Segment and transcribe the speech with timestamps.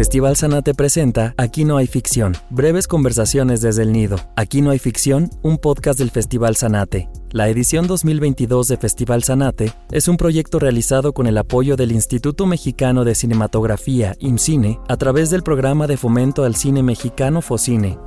[0.00, 4.16] Festival Sanate presenta Aquí no hay ficción, breves conversaciones desde el nido.
[4.34, 7.10] Aquí no hay ficción, un podcast del Festival Sanate.
[7.32, 12.46] La edición 2022 de Festival Sanate es un proyecto realizado con el apoyo del Instituto
[12.46, 17.98] Mexicano de Cinematografía, IMCINE, a través del programa de fomento al cine mexicano FOCINE.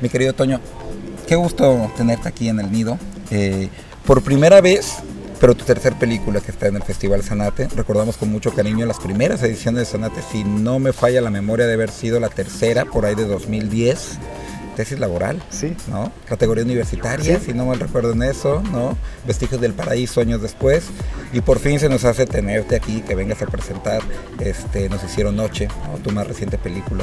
[0.00, 0.60] Mi querido Toño,
[1.26, 2.96] qué gusto tenerte aquí en el nido.
[3.32, 3.70] Eh,
[4.06, 5.02] por primera vez,
[5.40, 7.68] pero tu tercer película que está en el Festival Sanate.
[7.76, 11.66] Recordamos con mucho cariño las primeras ediciones de Sanate, si no me falla la memoria
[11.66, 14.18] de haber sido la tercera, por ahí de 2010
[14.78, 15.76] tesis laboral, sí.
[15.88, 16.12] ¿no?
[16.24, 18.96] Categoría universitaria, si no mal recuerdo en eso, ¿no?
[19.26, 20.84] Vestigios del Paraíso años después.
[21.32, 24.02] Y por fin se nos hace tenerte aquí, que vengas a presentar
[24.38, 25.66] este, Nos hicieron noche,
[26.04, 27.02] tu más reciente película.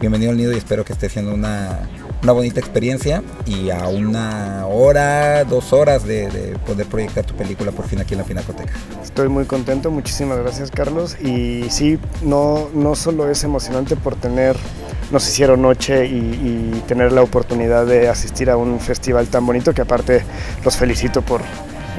[0.00, 1.88] Bienvenido al nido y espero que esté siendo una,
[2.24, 7.70] una bonita experiencia y a una hora, dos horas de, de, poder proyectar tu película
[7.70, 8.74] por fin aquí en la Pinacoteca.
[9.04, 11.16] Estoy muy contento, muchísimas gracias Carlos.
[11.22, 14.56] Y sí, no, no solo es emocionante por tener
[15.10, 19.72] nos hicieron noche y, y, tener la oportunidad de asistir a un festival tan bonito
[19.72, 20.22] que aparte
[20.64, 21.40] los felicito por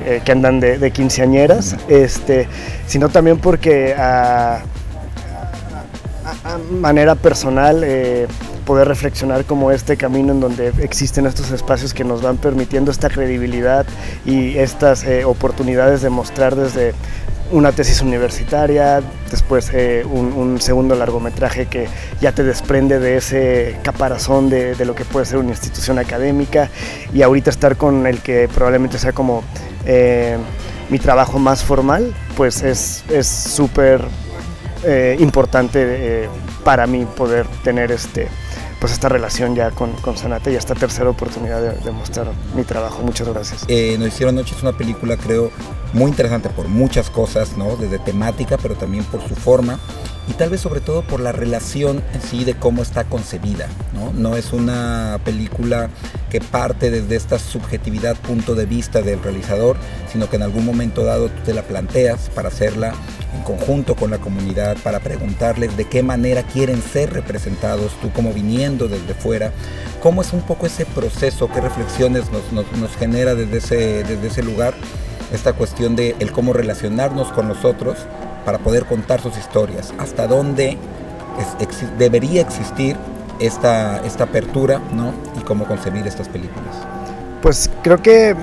[0.05, 2.47] eh, que andan de, de quinceañeras, este,
[2.87, 4.61] sino también porque a, a,
[6.53, 8.27] a manera personal eh,
[8.65, 13.09] poder reflexionar como este camino en donde existen estos espacios que nos van permitiendo esta
[13.09, 13.85] credibilidad
[14.25, 16.93] y estas eh, oportunidades de mostrar desde
[17.51, 21.87] una tesis universitaria, después eh, un, un, segundo largometraje que
[22.19, 26.69] ya te desprende de ese caparazón de, lo que puede ser una institución académica
[27.13, 29.43] y ahorita estar con el que probablemente sea como
[29.85, 30.37] eh,
[30.89, 34.01] mi trabajo más formal, pues es súper
[34.83, 36.29] eh, importante
[36.63, 38.27] para mí poder tener este,
[38.85, 42.63] pues esta relación ya con, con Sanate y esta tercera oportunidad de, de mostrar mi
[42.63, 43.01] trabajo.
[43.01, 43.65] Muchas gracias.
[43.67, 45.49] Eh, Nos hicieron noche es una película, creo,
[45.93, 47.77] muy interesante por muchas cosas, ¿no?
[47.77, 49.79] Desde temática, pero también por su forma
[50.27, 54.11] y tal vez sobre todo por la relación en sí de cómo está concebida, ¿no?
[54.13, 55.89] No es una película
[56.29, 59.77] que parte desde esta subjetividad, punto de vista del realizador,
[60.11, 62.93] sino que en algún momento dado tú te la planteas para hacerla
[63.35, 68.33] en conjunto con la comunidad, para preguntarles de qué manera quieren ser representados, tú como
[68.33, 69.51] viniendo desde fuera,
[70.01, 74.27] cómo es un poco ese proceso, qué reflexiones nos, nos, nos genera desde ese, desde
[74.27, 74.73] ese lugar
[75.33, 77.97] esta cuestión de el cómo relacionarnos con nosotros
[78.45, 80.77] para poder contar sus historias, hasta dónde
[81.39, 82.95] es, ex, debería existir
[83.39, 85.13] esta, esta apertura ¿no?
[85.39, 86.75] y cómo concebir estas películas.
[87.41, 88.35] Pues creo que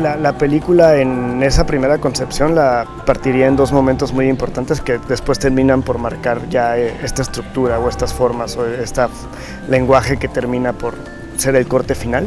[0.00, 4.98] la, la, película en esa primera concepción la partiría en dos momentos muy importantes que
[5.08, 9.02] después terminan por marcar ya esta estructura o estas formas o este
[9.68, 10.94] lenguaje que termina por
[11.36, 12.26] ser el corte final.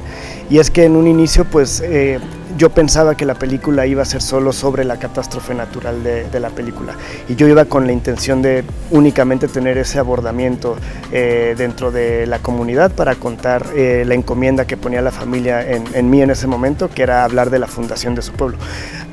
[0.49, 2.19] Y es que en un inicio pues eh,
[2.57, 6.39] yo pensaba que la película iba a ser solo sobre la catástrofe natural de, de,
[6.39, 6.93] la película
[7.27, 10.77] y yo iba con la intención de únicamente tener ese abordamiento
[11.11, 15.83] eh, dentro de la comunidad para contar eh, la encomienda que ponía la familia en,
[15.93, 18.57] en, mí en ese momento, que era hablar de la fundación de su pueblo.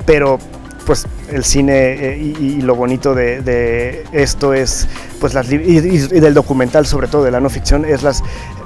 [0.05, 0.39] Pero
[0.85, 4.87] pues el cine eh, y, y, lo bonito de, de, esto es
[5.19, 8.21] pues las y, y, del documental sobre todo de la no ficción es las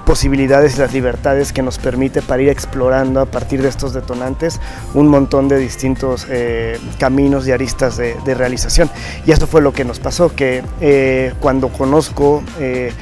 [0.07, 4.61] posibilidades y las libertades que nos permite para ir explorando a partir de estos detonantes
[4.93, 8.89] un montón de distintos eh, caminos y aristas de, realización.
[9.25, 12.93] Y esto fue lo que nos pasó que eh, cuando conozco eh,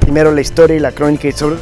[0.00, 1.56] primero la historia y la crónica y sobre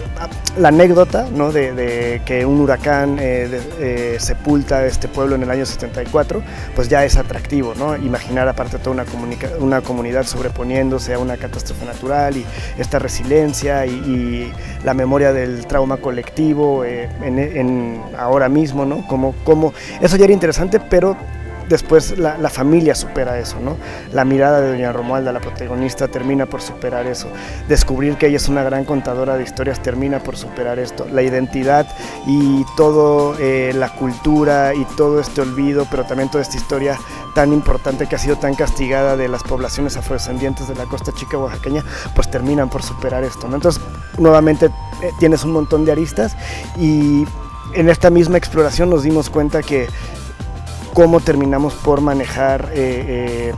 [0.58, 1.52] la anécdota ¿no?
[1.52, 6.42] de, que un huracán eh, eh, sepulta este pueblo en el año 74,
[6.74, 7.96] pues ya es atractivo, ¿no?
[7.96, 9.04] Imaginar aparte toda una,
[9.60, 12.44] una comunidad sobreponiéndose a una catástrofe natural y
[12.78, 14.52] esta resiliencia y, y
[14.84, 19.06] la memoria del trauma colectivo eh, en, en, ahora mismo, ¿no?
[19.06, 21.16] Como, como, eso ya era interesante, pero
[21.68, 23.76] después la, familia supera eso, ¿no?
[24.12, 27.28] La mirada de Doña Romualda, la protagonista, termina por superar eso.
[27.68, 31.06] Descubrir que ella es una gran contadora de historias termina por superar esto.
[31.12, 31.86] La identidad
[32.26, 36.98] y todo eh, la cultura y todo este olvido, pero también toda esta historia
[37.34, 41.38] tan importante que ha sido tan castigada de las poblaciones afrodescendientes de la costa chica
[41.38, 41.84] oaxaqueña,
[42.14, 43.56] pues terminan por superar esto, ¿no?
[43.56, 43.82] Entonces,
[44.18, 46.36] nuevamente eh, tienes un montón de aristas
[46.78, 47.24] y
[47.74, 49.88] en esta misma exploración nos dimos cuenta que
[50.98, 53.54] cómo terminamos por manejar, eh, eh,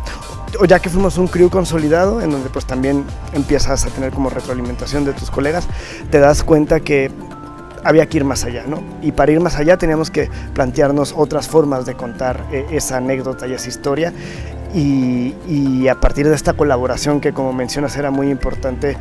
[0.60, 4.28] o ya que fuimos un crew consolidado, en donde pues también empiezas a tener como
[4.28, 5.66] retroalimentación de tus colegas,
[6.10, 7.10] te das cuenta que
[7.82, 8.82] había que ir más allá, ¿no?
[9.00, 13.46] Y para ir más allá teníamos que plantearnos otras formas de contar eh, esa anécdota
[13.46, 14.12] y esa historia.
[14.74, 18.98] Y, y, a partir de esta colaboración que como mencionas era muy importante,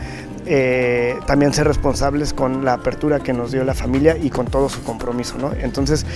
[0.52, 4.68] eh, también ser responsables con la apertura que nos dio la familia y con todo
[4.68, 5.52] su compromiso, ¿no?
[5.54, 6.08] Entonces,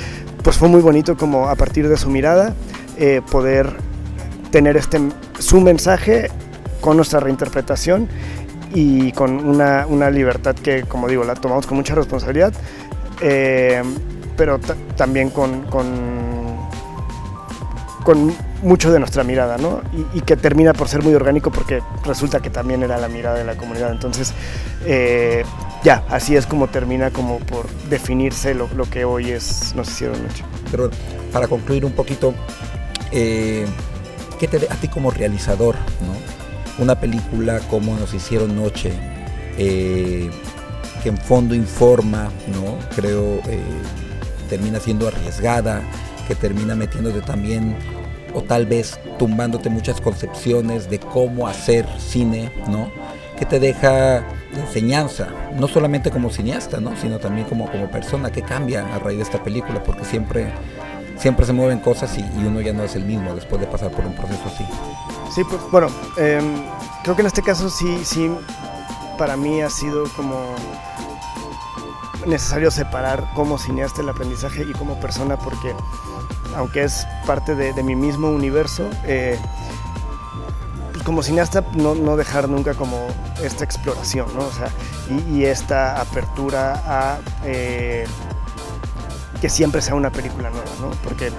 [0.44, 2.56] pues fue muy bonito como a partir de su mirada
[2.98, 3.76] eh, poder
[4.50, 5.00] tener este,
[5.38, 6.32] su mensaje
[6.82, 8.08] con nuestra reinterpretación
[8.74, 12.54] y con una, una libertad que, como digo, la tomamos con mucha responsabilidad,
[13.22, 13.84] eh,
[14.36, 14.60] pero
[14.98, 15.86] también con, con,
[18.04, 18.34] con,
[18.64, 19.82] mucho de nuestra mirada, ¿no?
[20.14, 23.44] Y, que termina por ser muy orgánico porque resulta que también era la mirada de
[23.44, 23.92] la comunidad.
[23.92, 24.34] Entonces,
[24.86, 25.44] eh,
[25.84, 30.44] ya, así es como termina como por definirse lo, que hoy es Nos hicieron noche.
[30.72, 30.90] Pero
[31.32, 32.34] para concluir un poquito,
[33.12, 33.66] eh,
[34.40, 36.84] ¿qué te a ti como realizador, ¿no?
[36.84, 38.94] Una película como Nos hicieron noche,
[39.58, 40.32] eh,
[41.04, 42.78] que en fondo informa, ¿no?
[42.96, 43.42] Creo
[44.50, 45.82] termina siendo arriesgada,
[46.28, 47.76] que termina metiéndote también
[48.34, 52.92] o tal vez tumbándote muchas concepciones de cómo hacer cine, ¿no?
[53.38, 54.24] Que te deja
[54.56, 56.96] enseñanza, no solamente como cineasta, ¿no?
[56.98, 60.52] sino también como, como persona que cambia a raíz de esta película, porque siempre,
[61.18, 64.06] siempre se mueven cosas y, uno ya no es el mismo después de pasar por
[64.06, 64.66] un proceso así.
[65.34, 65.88] Sí, pues bueno,
[66.18, 66.64] em,
[67.04, 68.30] creo que en este caso sí, sí,
[69.18, 70.56] para mí ha sido como
[72.26, 75.76] necesario separar como cineasta el aprendizaje y como persona, porque
[76.56, 79.38] aunque es parte de, mi mismo universo, eh,
[81.04, 83.08] como cineasta no, dejar nunca como
[83.44, 84.46] esta exploración, ¿no?
[84.46, 84.70] O sea,
[85.32, 88.06] y, esta apertura a eh,
[89.42, 90.92] que siempre sea una película nueva, ¿no?
[91.04, 91.32] Porque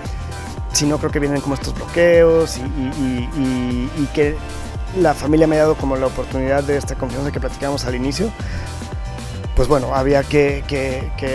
[0.72, 4.36] si no creo que vienen como estos bloqueos y, y, que
[5.00, 8.30] la familia me ha dado como la oportunidad de esta confianza que platicábamos al inicio,
[9.56, 10.62] pues bueno, había que,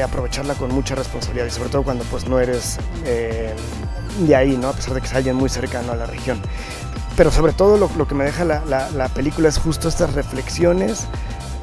[0.04, 3.54] aprovecharla con mucha responsabilidad y sobre todo cuando pues no eres eh,
[4.20, 4.70] de ahí, ¿no?
[4.70, 6.42] A pesar de que es alguien muy cercano a la región
[7.20, 11.06] pero sobre todo lo, que me deja la, película es justo estas reflexiones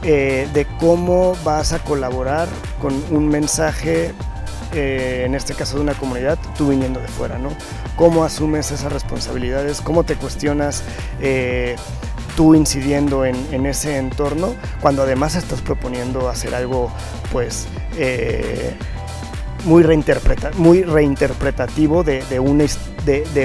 [0.03, 2.47] eh, de cómo vas a colaborar
[2.79, 4.13] con un mensaje,
[4.75, 7.49] eh, en este caso de una comunidad, tú viniendo de fuera, ¿no?
[7.97, 10.83] Cómo asumes esas responsabilidades, cómo te cuestionas
[12.37, 16.91] tú incidiendo en, ese entorno, cuando además estás proponiendo hacer algo,
[17.33, 17.67] pues
[19.65, 22.39] muy, reinterpreta muy reinterpretativo de, de,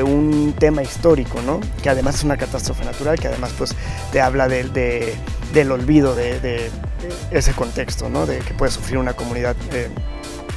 [0.04, 1.60] un, tema histórico, ¿no?
[1.82, 3.76] que además es una catástrofe natural, que además pues,
[4.12, 5.16] te habla de,
[5.54, 6.70] del olvido de,
[7.32, 8.26] ese contexto, ¿no?
[8.26, 9.56] de que puede sufrir una comunidad.
[9.74, 9.90] Eh,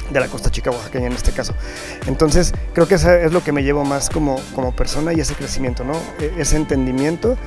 [0.09, 1.53] de la costa chica oaxaqueña en este caso.
[2.07, 5.33] Entonces, creo que eso es lo que me llevo más como, como persona y ese
[5.33, 5.93] crecimiento, ¿no?
[6.19, 7.37] E, ese entendimiento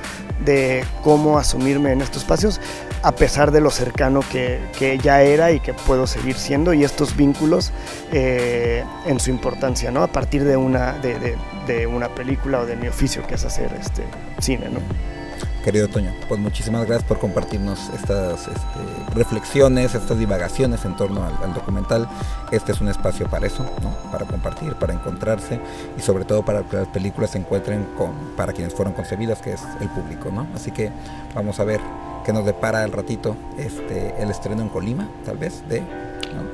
[0.43, 2.59] de cómo asumirme en estos espacios,
[3.03, 6.83] a pesar de lo cercano que, que ya era y que puedo seguir siendo, y
[6.83, 7.71] estos vínculos
[8.11, 10.03] eh, en su importancia, ¿no?
[10.03, 13.71] A partir de una, de, de, una película o de mi oficio, que es hacer
[13.79, 14.03] este
[14.39, 14.79] cine, ¿no?
[15.69, 16.11] Querido Toño.
[16.27, 22.09] Pues muchísimas gracias por compartirnos estas este, reflexiones, estas divagaciones en torno al, documental.
[22.51, 23.91] Este es un espacio para eso, ¿no?
[24.11, 25.59] para compartir, para encontrarse
[25.95, 29.53] y sobre todo para que las películas se encuentren con, para quienes fueron concebidas, que
[29.53, 30.31] es el público.
[30.31, 30.47] ¿no?
[30.55, 30.89] Así que
[31.35, 31.81] vamos a ver
[32.25, 35.83] qué nos depara el ratito este, el estreno en Colima, tal vez, de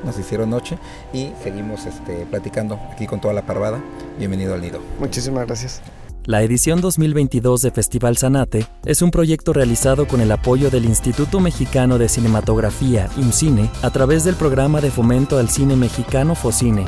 [0.03, 0.77] nos hicieron noche
[1.13, 3.81] y seguimos este, platicando aquí con toda la parvada.
[4.17, 4.81] Bienvenido al nido.
[4.99, 5.81] Muchísimas gracias.
[6.27, 11.39] La edición 2022 de Festival Sanate es un proyecto realizado con el apoyo del Instituto
[11.39, 16.85] Mexicano de Cinematografía, IMCINE, a través del programa de fomento al cine mexicano FOCINE,